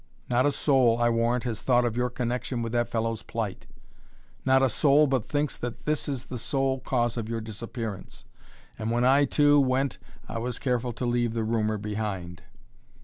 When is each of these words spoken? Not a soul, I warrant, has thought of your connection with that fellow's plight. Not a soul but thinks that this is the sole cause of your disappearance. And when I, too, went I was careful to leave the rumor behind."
Not 0.31 0.47
a 0.47 0.51
soul, 0.51 0.97
I 0.99 1.09
warrant, 1.11 1.43
has 1.43 1.61
thought 1.61 1.85
of 1.85 1.95
your 1.95 2.09
connection 2.09 2.63
with 2.63 2.71
that 2.71 2.89
fellow's 2.89 3.21
plight. 3.21 3.67
Not 4.43 4.63
a 4.63 4.67
soul 4.69 5.05
but 5.05 5.29
thinks 5.29 5.55
that 5.57 5.85
this 5.85 6.09
is 6.09 6.25
the 6.25 6.39
sole 6.39 6.79
cause 6.79 7.17
of 7.17 7.29
your 7.29 7.39
disappearance. 7.39 8.25
And 8.79 8.89
when 8.89 9.05
I, 9.05 9.25
too, 9.25 9.59
went 9.59 9.99
I 10.27 10.39
was 10.39 10.57
careful 10.57 10.91
to 10.93 11.05
leave 11.05 11.33
the 11.35 11.43
rumor 11.43 11.77
behind." 11.77 12.41